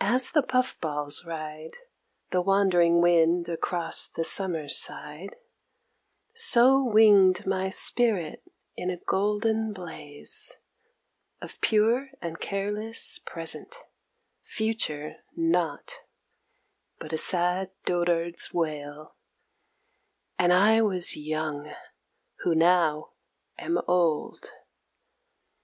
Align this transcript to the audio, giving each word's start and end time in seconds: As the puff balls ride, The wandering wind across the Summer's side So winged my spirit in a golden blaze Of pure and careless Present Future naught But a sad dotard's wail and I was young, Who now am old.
As 0.00 0.30
the 0.30 0.44
puff 0.44 0.78
balls 0.80 1.24
ride, 1.26 1.78
The 2.30 2.40
wandering 2.40 3.00
wind 3.00 3.48
across 3.48 4.06
the 4.06 4.22
Summer's 4.22 4.76
side 4.78 5.34
So 6.32 6.80
winged 6.80 7.44
my 7.44 7.68
spirit 7.70 8.44
in 8.76 8.88
a 8.88 8.96
golden 8.98 9.72
blaze 9.72 10.58
Of 11.40 11.60
pure 11.60 12.10
and 12.22 12.38
careless 12.38 13.18
Present 13.18 13.78
Future 14.42 15.16
naught 15.34 16.02
But 17.00 17.12
a 17.12 17.18
sad 17.18 17.72
dotard's 17.84 18.54
wail 18.54 19.16
and 20.38 20.52
I 20.52 20.82
was 20.82 21.16
young, 21.16 21.74
Who 22.44 22.54
now 22.54 23.14
am 23.58 23.78
old. 23.88 24.52